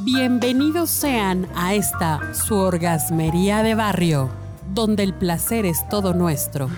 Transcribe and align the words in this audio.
Bienvenidos 0.00 0.90
sean 0.90 1.48
a 1.54 1.74
esta 1.74 2.34
su 2.34 2.56
orgasmería 2.56 3.62
de 3.62 3.74
barrio, 3.74 4.30
donde 4.72 5.02
el 5.02 5.14
placer 5.14 5.66
es 5.66 5.88
todo 5.88 6.14
nuestro. 6.14 6.68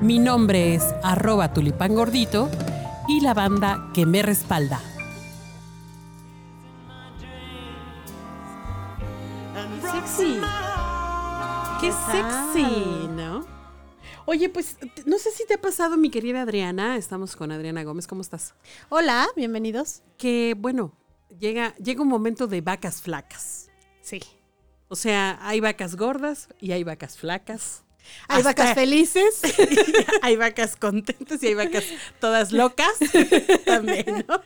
Mi 0.00 0.18
nombre 0.18 0.74
es 0.74 0.84
arroba 1.02 1.52
tulipán 1.52 1.94
gordito 1.94 2.48
y 3.08 3.20
la 3.20 3.34
banda 3.34 3.90
que 3.92 4.06
me 4.06 4.22
respalda. 4.22 4.80
Sexy. 9.82 10.40
Qué 11.80 11.92
sexy, 11.92 13.08
¿no? 13.16 13.44
Oye, 14.26 14.48
pues 14.48 14.76
no 15.06 15.18
sé 15.18 15.32
si 15.32 15.46
te 15.46 15.54
ha 15.54 15.60
pasado, 15.60 15.96
mi 15.96 16.10
querida 16.10 16.42
Adriana. 16.42 16.96
Estamos 16.96 17.34
con 17.34 17.50
Adriana 17.50 17.82
Gómez. 17.82 18.06
¿Cómo 18.06 18.20
estás? 18.20 18.54
Hola, 18.90 19.26
bienvenidos. 19.34 20.02
Que 20.18 20.54
bueno, 20.56 20.92
llega, 21.38 21.74
llega 21.76 22.02
un 22.02 22.08
momento 22.08 22.46
de 22.46 22.60
vacas 22.60 23.00
flacas. 23.02 23.70
Sí. 24.00 24.20
O 24.88 24.96
sea, 24.96 25.38
hay 25.42 25.60
vacas 25.60 25.96
gordas 25.96 26.48
y 26.60 26.72
hay 26.72 26.82
vacas 26.84 27.16
flacas. 27.16 27.84
Hay 28.28 28.38
Hasta- 28.38 28.50
vacas 28.50 28.74
felices. 28.74 29.40
hay 30.22 30.36
vacas 30.36 30.76
contentas 30.76 31.42
y 31.42 31.48
hay 31.48 31.54
vacas 31.54 31.84
todas 32.18 32.52
locas 32.52 32.92
también, 33.66 34.24
¿no? 34.28 34.42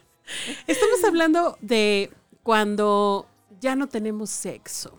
Estamos 0.66 1.04
hablando 1.06 1.56
de 1.60 2.10
cuando 2.42 3.28
ya 3.60 3.76
no 3.76 3.88
tenemos 3.88 4.30
sexo, 4.30 4.98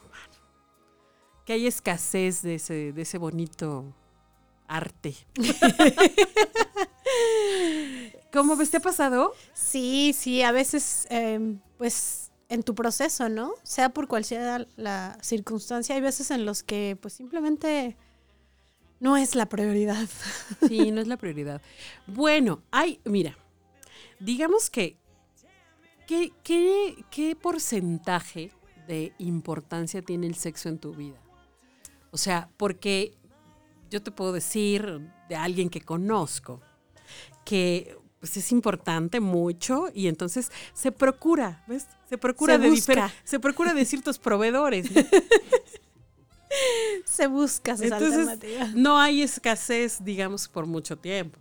que 1.46 1.54
hay 1.54 1.68
escasez 1.68 2.42
de 2.42 2.56
ese, 2.56 2.92
de 2.94 3.02
ese 3.04 3.18
bonito 3.20 3.94
arte. 4.68 5.16
¿Cómo 8.36 8.58
ves? 8.58 8.70
¿Te 8.70 8.78
ha 8.78 8.82
pasado? 8.82 9.32
Sí, 9.54 10.12
sí, 10.14 10.42
a 10.42 10.52
veces, 10.52 11.08
eh, 11.10 11.56
pues, 11.78 12.34
en 12.50 12.64
tu 12.64 12.76
proceso, 12.76 13.30
¿no? 13.30 13.54
Sea 13.64 13.92
por 13.92 14.10
cual 14.10 14.26
sea 14.26 14.68
la 14.76 15.18
circunstancia, 15.22 15.96
hay 15.96 16.02
veces 16.02 16.32
en 16.32 16.46
los 16.46 16.62
que, 16.62 16.98
pues, 17.02 17.14
simplemente 17.14 17.96
no 19.00 19.16
es 19.16 19.36
la 19.36 19.46
prioridad. 19.46 20.10
Sí, 20.68 20.92
no 20.92 21.00
es 21.00 21.08
la 21.08 21.16
prioridad. 21.24 21.62
Bueno, 22.08 22.62
hay, 22.72 23.00
mira, 23.06 23.38
digamos 24.20 24.70
que, 24.70 24.98
¿qué, 26.06 26.34
qué, 26.44 27.06
qué 27.10 27.38
porcentaje 27.38 28.52
de 28.86 29.14
importancia 29.18 30.02
tiene 30.02 30.28
el 30.28 30.36
sexo 30.36 30.68
en 30.68 30.78
tu 30.78 30.94
vida? 30.94 31.22
O 32.12 32.18
sea, 32.18 32.50
porque 32.58 33.14
yo 33.90 34.04
te 34.04 34.12
puedo 34.12 34.34
decir 34.34 35.10
de 35.30 35.36
alguien 35.38 35.70
que 35.70 35.80
conozco 35.80 36.60
que 37.46 37.96
pues, 38.26 38.38
es 38.38 38.52
importante 38.52 39.20
mucho 39.20 39.90
y 39.94 40.08
entonces 40.08 40.52
se 40.74 40.92
procura, 40.92 41.64
¿ves? 41.68 41.86
Se 42.10 42.18
procura, 42.18 42.56
Se 42.56 42.60
de, 42.60 42.70
busca. 42.72 43.14
se 43.24 43.40
procura 43.40 43.76
de 43.76 43.86
ciertos 43.86 44.18
proveedores. 44.18 44.90
¿no? 44.92 45.02
Se 47.06 47.28
busca 47.28 47.74
esa 47.74 47.86
Entonces, 47.86 48.74
no 48.76 48.98
hay 48.98 49.22
escasez, 49.22 50.04
digamos, 50.04 50.48
por 50.48 50.66
mucho 50.66 50.98
tiempo. 50.98 51.40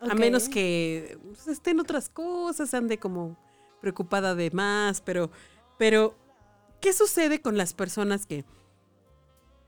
A 0.00 0.14
menos 0.14 0.48
que 0.48 1.18
pues, 1.24 1.46
esté 1.46 1.70
en 1.70 1.78
otras 1.78 2.08
cosas, 2.08 2.74
ande 2.74 2.98
como 2.98 3.38
preocupada 3.80 4.34
de 4.34 4.50
más, 4.50 5.00
pero, 5.00 5.30
pero, 5.78 6.16
¿qué 6.80 6.92
sucede 6.92 7.40
con 7.40 7.56
las 7.56 7.72
personas 7.74 8.26
que 8.26 8.44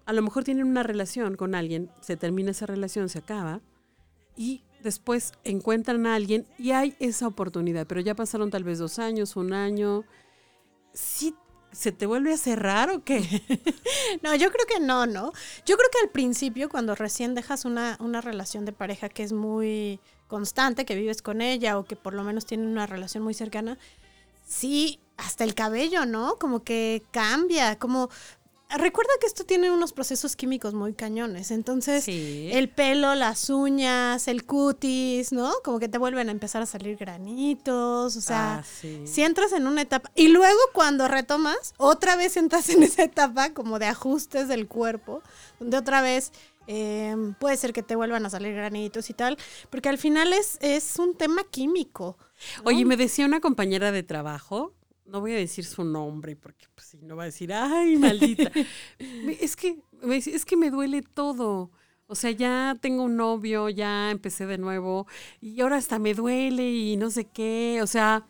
a 0.06 0.12
lo 0.12 0.22
mejor 0.22 0.42
tienen 0.42 0.66
una 0.66 0.82
relación 0.82 1.36
con 1.36 1.54
alguien, 1.54 1.90
se 2.00 2.16
termina 2.16 2.50
esa 2.50 2.66
relación, 2.66 3.08
se 3.08 3.20
acaba, 3.20 3.60
y 4.36 4.64
después 4.84 5.32
encuentran 5.42 6.06
a 6.06 6.14
alguien 6.14 6.46
y 6.58 6.70
hay 6.70 6.94
esa 7.00 7.26
oportunidad, 7.26 7.86
pero 7.88 8.00
ya 8.00 8.14
pasaron 8.14 8.50
tal 8.50 8.62
vez 8.62 8.78
dos 8.78 9.00
años, 9.00 9.34
un 9.34 9.52
año, 9.52 10.04
¿sí 10.92 11.34
se 11.72 11.90
te 11.90 12.06
vuelve 12.06 12.32
a 12.32 12.36
cerrar 12.36 12.90
o 12.90 13.02
qué? 13.02 13.18
No, 14.22 14.34
yo 14.36 14.52
creo 14.52 14.66
que 14.66 14.78
no, 14.78 15.06
¿no? 15.06 15.32
Yo 15.66 15.76
creo 15.76 15.88
que 15.90 15.98
al 16.02 16.10
principio, 16.10 16.68
cuando 16.68 16.94
recién 16.94 17.34
dejas 17.34 17.64
una, 17.64 17.96
una 18.00 18.20
relación 18.20 18.64
de 18.64 18.72
pareja 18.72 19.08
que 19.08 19.24
es 19.24 19.32
muy 19.32 19.98
constante, 20.28 20.84
que 20.84 20.94
vives 20.94 21.20
con 21.20 21.40
ella 21.40 21.78
o 21.78 21.84
que 21.84 21.96
por 21.96 22.14
lo 22.14 22.22
menos 22.22 22.46
tienen 22.46 22.68
una 22.68 22.86
relación 22.86 23.24
muy 23.24 23.34
cercana, 23.34 23.76
sí, 24.46 25.00
hasta 25.16 25.44
el 25.44 25.54
cabello, 25.54 26.06
¿no? 26.06 26.36
Como 26.38 26.62
que 26.62 27.02
cambia, 27.10 27.78
como... 27.78 28.10
Recuerda 28.76 29.12
que 29.20 29.26
esto 29.26 29.44
tiene 29.44 29.70
unos 29.70 29.92
procesos 29.92 30.34
químicos 30.34 30.74
muy 30.74 30.94
cañones, 30.94 31.50
entonces 31.52 32.02
Sí. 32.04 32.48
el 32.52 32.68
pelo, 32.68 33.14
las 33.14 33.48
uñas, 33.50 34.26
el 34.26 34.44
cutis, 34.44 35.30
¿no? 35.32 35.52
Como 35.62 35.78
que 35.78 35.88
te 35.88 35.96
vuelven 35.98 36.28
a 36.28 36.32
empezar 36.32 36.62
a 36.62 36.66
salir 36.66 36.96
granitos, 36.96 38.16
o 38.16 38.20
sea, 38.20 38.58
Ah, 38.58 38.62
sí. 38.64 39.02
si 39.06 39.22
entras 39.22 39.52
en 39.52 39.66
una 39.68 39.82
etapa 39.82 40.10
y 40.16 40.28
luego 40.28 40.58
cuando 40.72 41.06
retomas, 41.06 41.74
otra 41.76 42.16
vez 42.16 42.36
entras 42.36 42.68
en 42.70 42.82
esa 42.82 43.04
etapa 43.04 43.52
como 43.54 43.78
de 43.78 43.86
ajustes 43.86 44.48
del 44.48 44.66
cuerpo, 44.66 45.22
donde 45.60 45.76
otra 45.76 46.00
vez 46.00 46.32
eh, 46.66 47.14
puede 47.38 47.56
ser 47.58 47.74
que 47.74 47.82
te 47.82 47.94
vuelvan 47.94 48.24
a 48.26 48.30
salir 48.30 48.54
granitos 48.54 49.08
y 49.10 49.12
tal, 49.14 49.36
porque 49.70 49.90
al 49.90 49.98
final 49.98 50.32
es, 50.32 50.56
es 50.62 50.98
un 50.98 51.14
tema 51.14 51.42
químico. 51.44 52.16
¿no? 52.56 52.70
Oye, 52.70 52.84
me 52.86 52.96
decía 52.96 53.26
una 53.26 53.40
compañera 53.40 53.92
de 53.92 54.02
trabajo, 54.02 54.72
no 55.06 55.20
voy 55.20 55.32
a 55.32 55.36
decir 55.36 55.64
su 55.64 55.84
nombre 55.84 56.36
porque 56.36 56.66
pues, 56.74 56.88
si 56.88 56.98
no 56.98 57.16
va 57.16 57.24
a 57.24 57.26
decir, 57.26 57.52
ay, 57.52 57.96
maldita. 57.96 58.50
Es 59.40 59.56
que 59.56 59.78
es 60.10 60.44
que 60.44 60.56
me 60.56 60.70
duele 60.70 61.02
todo. 61.02 61.70
O 62.06 62.14
sea, 62.14 62.30
ya 62.30 62.76
tengo 62.80 63.04
un 63.04 63.16
novio, 63.16 63.68
ya 63.70 64.10
empecé 64.10 64.46
de 64.46 64.58
nuevo 64.58 65.06
y 65.40 65.60
ahora 65.60 65.76
hasta 65.76 65.98
me 65.98 66.14
duele 66.14 66.70
y 66.70 66.96
no 66.96 67.10
sé 67.10 67.24
qué. 67.24 67.80
O 67.82 67.86
sea, 67.86 68.26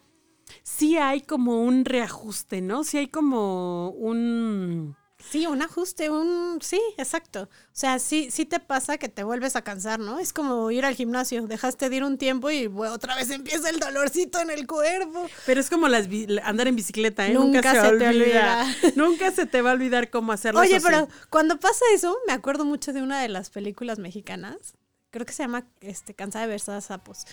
sí 0.62 0.96
hay 0.96 1.20
como 1.20 1.62
un 1.62 1.84
reajuste, 1.84 2.60
¿no? 2.60 2.84
Sí 2.84 2.98
hay 2.98 3.08
como 3.08 3.90
un... 3.90 4.96
Sí, 5.30 5.46
un 5.46 5.62
ajuste, 5.62 6.10
un... 6.10 6.58
Sí, 6.60 6.80
exacto. 6.96 7.42
O 7.42 7.48
sea, 7.72 7.98
sí, 7.98 8.28
sí 8.30 8.44
te 8.44 8.60
pasa 8.60 8.98
que 8.98 9.08
te 9.08 9.24
vuelves 9.24 9.56
a 9.56 9.62
cansar, 9.62 9.98
¿no? 9.98 10.18
Es 10.18 10.32
como 10.32 10.70
ir 10.70 10.84
al 10.84 10.94
gimnasio, 10.94 11.46
dejaste 11.46 11.88
de 11.88 11.96
ir 11.96 12.04
un 12.04 12.18
tiempo 12.18 12.50
y 12.50 12.66
bueno, 12.66 12.94
otra 12.94 13.16
vez 13.16 13.30
empieza 13.30 13.70
el 13.70 13.80
dolorcito 13.80 14.40
en 14.40 14.50
el 14.50 14.66
cuerpo. 14.66 15.28
Pero 15.46 15.60
es 15.60 15.70
como 15.70 15.88
las 15.88 16.08
andar 16.44 16.68
en 16.68 16.76
bicicleta, 16.76 17.26
¿eh? 17.26 17.32
Nunca 17.32 17.72
se 17.72 17.96
te 17.96 18.08
olvida. 18.08 18.66
Nunca 18.96 19.30
se 19.30 19.46
te 19.46 19.62
va 19.62 19.70
a 19.70 19.74
olvidar 19.74 20.10
cómo 20.10 20.32
hacerlo. 20.32 20.60
Oye, 20.60 20.78
sí. 20.78 20.86
pero 20.86 21.08
cuando 21.30 21.58
pasa 21.58 21.84
eso, 21.94 22.16
me 22.26 22.32
acuerdo 22.32 22.64
mucho 22.64 22.92
de 22.92 23.02
una 23.02 23.20
de 23.20 23.28
las 23.28 23.50
películas 23.50 23.98
mexicanas. 23.98 24.74
Creo 25.10 25.26
que 25.26 25.32
se 25.32 25.42
llama 25.42 25.66
este, 25.80 26.14
Cansada 26.14 26.46
de 26.46 26.52
ver 26.52 26.60
a 26.68 26.80
sapos. 26.80 27.24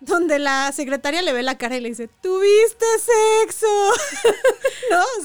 Donde 0.00 0.38
la 0.38 0.70
secretaria 0.72 1.22
le 1.22 1.32
ve 1.32 1.42
la 1.42 1.58
cara 1.58 1.76
y 1.76 1.80
le 1.80 1.88
dice, 1.88 2.08
¿tuviste 2.22 2.86
sexo? 2.98 3.66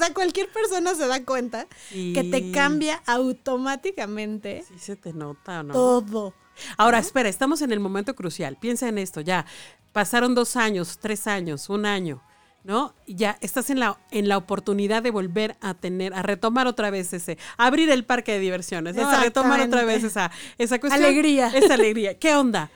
Sea, 0.04 0.14
cualquier 0.14 0.48
persona 0.50 0.94
se 0.94 1.06
da 1.06 1.24
cuenta 1.24 1.66
que 1.90 2.28
te 2.30 2.50
cambia 2.52 3.02
automáticamente 3.06 4.64
Sí 4.68 4.78
se 4.78 4.96
te 4.96 5.12
nota, 5.12 5.62
¿no? 5.62 5.72
todo. 5.72 6.34
Ahora, 6.76 6.98
espera, 6.98 7.28
estamos 7.28 7.62
en 7.62 7.72
el 7.72 7.80
momento 7.80 8.14
crucial. 8.14 8.56
Piensa 8.60 8.88
en 8.88 8.98
esto, 8.98 9.20
ya. 9.20 9.44
Pasaron 9.92 10.34
dos 10.34 10.56
años, 10.56 10.98
tres 11.00 11.26
años, 11.26 11.68
un 11.68 11.86
año, 11.86 12.22
¿no? 12.64 12.94
Ya 13.06 13.38
estás 13.40 13.70
en 13.70 13.80
la, 13.80 13.98
en 14.10 14.28
la 14.28 14.36
oportunidad 14.36 15.02
de 15.02 15.10
volver 15.10 15.56
a 15.60 15.74
tener, 15.74 16.14
a 16.14 16.22
retomar 16.22 16.66
otra 16.66 16.90
vez 16.90 17.12
ese, 17.12 17.38
abrir 17.56 17.90
el 17.90 18.04
parque 18.04 18.32
de 18.32 18.38
diversiones, 18.40 18.96
¿no? 18.96 19.08
A 19.08 19.20
retomar 19.20 19.60
otra 19.60 19.84
vez 19.84 20.04
esa, 20.04 20.30
esa 20.58 20.80
cuestión. 20.80 21.04
Alegría. 21.04 21.48
Esa 21.54 21.74
alegría. 21.74 22.18
¿Qué 22.18 22.34
onda? 22.34 22.70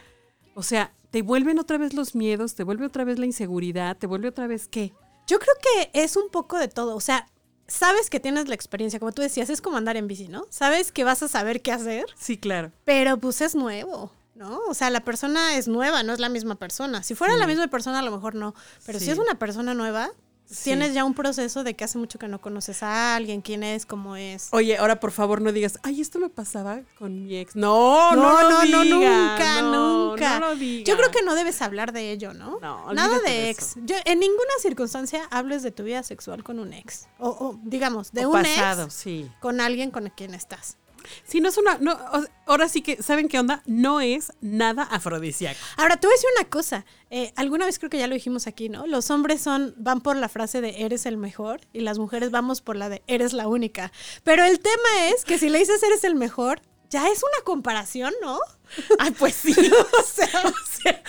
O 0.54 0.62
sea, 0.62 0.92
te 1.10 1.22
vuelven 1.22 1.58
otra 1.58 1.78
vez 1.78 1.94
los 1.94 2.14
miedos, 2.14 2.54
te 2.54 2.64
vuelve 2.64 2.86
otra 2.86 3.04
vez 3.04 3.18
la 3.18 3.26
inseguridad, 3.26 3.96
te 3.96 4.06
vuelve 4.06 4.28
otra 4.28 4.46
vez 4.46 4.68
qué. 4.68 4.92
Yo 5.28 5.38
creo 5.38 5.54
que 5.62 5.90
es 6.02 6.16
un 6.16 6.28
poco 6.30 6.58
de 6.58 6.66
todo. 6.68 6.96
O 6.96 7.00
sea, 7.00 7.26
sabes 7.68 8.10
que 8.10 8.18
tienes 8.18 8.48
la 8.48 8.54
experiencia, 8.54 8.98
como 8.98 9.12
tú 9.12 9.22
decías, 9.22 9.50
es 9.50 9.60
como 9.60 9.76
andar 9.76 9.96
en 9.96 10.08
bici, 10.08 10.26
¿no? 10.28 10.46
Sabes 10.50 10.90
que 10.90 11.04
vas 11.04 11.22
a 11.22 11.28
saber 11.28 11.62
qué 11.62 11.70
hacer, 11.70 12.06
Sí, 12.18 12.36
claro. 12.38 12.72
pero 12.84 13.18
pues 13.18 13.40
es 13.40 13.54
nuevo. 13.54 14.10
¿No? 14.34 14.60
O 14.68 14.74
sea, 14.74 14.88
la 14.88 15.00
persona 15.00 15.56
es 15.56 15.66
nueva, 15.66 16.04
no 16.04 16.12
es 16.12 16.20
la 16.20 16.28
misma 16.28 16.54
persona. 16.54 17.02
Si 17.02 17.16
fuera 17.16 17.34
Sí. 17.34 17.40
la 17.40 17.48
misma 17.48 17.66
persona, 17.66 17.98
a 17.98 18.02
lo 18.02 18.12
mejor 18.12 18.36
no. 18.36 18.54
Pero 18.86 19.00
si 19.00 19.10
es 19.10 19.18
una 19.18 19.34
persona 19.34 19.74
nueva, 19.74 20.10
Sí. 20.46 20.62
tienes 20.62 20.94
ya 20.94 21.04
un 21.04 21.12
proceso 21.14 21.64
de 21.64 21.74
que 21.74 21.82
hace 21.84 21.98
mucho 21.98 22.20
que 22.20 22.28
no 22.28 22.40
conoces 22.40 22.84
a 22.84 23.16
alguien, 23.16 23.40
quién 23.42 23.64
es, 23.64 23.84
cómo 23.84 24.14
es. 24.14 24.46
Oye, 24.52 24.78
ahora 24.78 25.00
por 25.00 25.10
favor 25.10 25.42
no 25.42 25.50
digas, 25.50 25.80
ay, 25.82 26.00
esto 26.00 26.20
me 26.20 26.28
pasaba 26.30 26.82
con 27.00 27.24
mi 27.24 27.36
ex. 27.36 27.56
No, 27.56 28.14
no, 28.14 28.22
no, 28.42 28.42
no, 28.42 28.64
no, 28.64 28.82
digas, 28.84 29.30
nunca, 29.40 29.62
no, 29.62 29.97
nunca. 30.20 30.40
no 30.40 30.48
lo 30.48 30.56
digas. 30.56 30.88
Yo 30.88 30.96
creo 30.96 31.10
que 31.10 31.22
no 31.22 31.34
debes 31.34 31.60
hablar 31.62 31.92
de 31.92 32.10
ello, 32.10 32.34
¿no? 32.34 32.58
No, 32.60 32.92
Nada 32.92 33.18
de 33.20 33.50
ex. 33.50 33.74
Yo, 33.84 33.96
en 34.04 34.20
ninguna 34.20 34.52
circunstancia 34.60 35.26
hables 35.30 35.62
de 35.62 35.70
tu 35.70 35.84
vida 35.84 36.02
sexual 36.02 36.42
con 36.44 36.58
un 36.58 36.72
ex. 36.72 37.08
O, 37.18 37.28
o, 37.28 37.60
digamos, 37.62 38.12
de 38.12 38.26
O 38.26 38.30
un 38.30 38.42
pasado, 38.42 38.84
ex 38.84 38.94
sí. 38.94 39.30
con 39.40 39.60
alguien 39.60 39.90
con 39.90 40.08
quien 40.10 40.34
estás. 40.34 40.76
Sí, 41.24 41.40
no 41.40 41.48
es 41.48 41.58
una. 41.58 41.78
No, 41.78 41.98
ahora 42.46 42.68
sí 42.68 42.82
que, 42.82 43.02
¿saben 43.02 43.28
qué 43.28 43.38
onda? 43.38 43.62
No 43.66 44.00
es 44.00 44.32
nada 44.40 44.82
afrodisíaco. 44.82 45.58
Ahora, 45.76 45.96
te 45.96 46.06
voy 46.06 46.14
a 46.14 46.16
decir 46.16 46.30
una 46.38 46.48
cosa. 46.48 46.84
Eh, 47.10 47.32
alguna 47.36 47.66
vez 47.66 47.78
creo 47.78 47.90
que 47.90 47.98
ya 47.98 48.06
lo 48.06 48.14
dijimos 48.14 48.46
aquí, 48.46 48.68
¿no? 48.68 48.86
Los 48.86 49.10
hombres 49.10 49.40
son, 49.40 49.74
van 49.78 50.00
por 50.00 50.16
la 50.16 50.28
frase 50.28 50.60
de 50.60 50.84
eres 50.84 51.06
el 51.06 51.16
mejor 51.16 51.60
y 51.72 51.80
las 51.80 51.98
mujeres 51.98 52.30
vamos 52.30 52.60
por 52.60 52.76
la 52.76 52.88
de 52.88 53.02
eres 53.06 53.32
la 53.32 53.48
única. 53.48 53.92
Pero 54.24 54.44
el 54.44 54.60
tema 54.60 55.06
es 55.14 55.24
que 55.24 55.38
si 55.38 55.48
le 55.48 55.58
dices 55.58 55.82
eres 55.82 56.04
el 56.04 56.14
mejor, 56.14 56.60
ya 56.90 57.08
es 57.08 57.22
una 57.22 57.44
comparación, 57.44 58.14
¿no? 58.22 58.38
Ay, 58.98 59.10
pues 59.12 59.34
sí. 59.34 59.52
o 59.52 60.02
sea, 60.02 60.28
O 60.44 60.82
sea, 60.82 61.02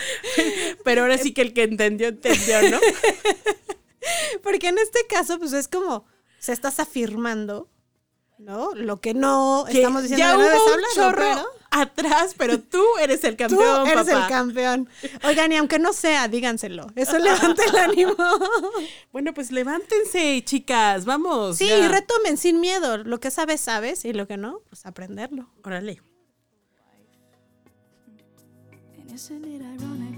pero 0.84 1.02
ahora 1.02 1.18
sí 1.18 1.32
que 1.32 1.42
el 1.42 1.52
que 1.54 1.64
entendió, 1.64 2.08
entendió, 2.08 2.70
¿no? 2.70 2.78
Porque 4.42 4.68
en 4.68 4.78
este 4.78 5.06
caso, 5.06 5.38
pues 5.38 5.52
es 5.52 5.68
como, 5.68 6.06
se 6.38 6.52
estás 6.52 6.80
afirmando, 6.80 7.68
¿no? 8.38 8.74
Lo 8.74 9.00
que 9.00 9.14
no 9.14 9.64
Que 9.66 9.78
estamos 9.78 10.02
diciendo 10.02 10.24
ya 10.24 10.30
de 10.32 10.36
una 10.38 10.48
vez 10.48 10.60
hubo 10.64 10.74
un 10.74 10.82
chorro 10.94 11.59
atrás, 11.70 12.34
pero 12.36 12.60
tú 12.60 12.82
eres 13.00 13.22
el 13.24 13.36
Tú 13.36 13.44
campeón, 13.48 13.86
eres 13.86 14.06
papá. 14.06 14.22
el 14.24 14.28
campeón. 14.28 14.88
Oigan, 15.24 15.52
y 15.52 15.56
aunque 15.56 15.78
no 15.78 15.92
sea, 15.92 16.26
díganselo. 16.28 16.86
Eso 16.96 17.18
levanta 17.20 17.64
el 17.64 17.76
ánimo. 17.76 18.14
Bueno, 19.12 19.32
pues 19.34 19.50
levántense, 19.52 20.42
chicas, 20.44 21.04
vamos. 21.04 21.56
Sí, 21.58 21.68
ya. 21.68 21.88
retomen 21.88 22.36
sin 22.36 22.60
miedo. 22.60 22.98
Lo 22.98 23.20
que 23.20 23.30
sabes, 23.30 23.60
sabes. 23.60 24.04
Y 24.04 24.12
lo 24.12 24.26
que 24.26 24.36
no, 24.36 24.60
pues 24.68 24.84
aprenderlo. 24.86 25.48
Órale. 25.64 26.00
Isn't 29.12 29.44
it 29.44 29.60
ironic 29.60 30.09